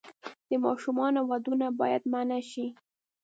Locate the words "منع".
2.13-2.39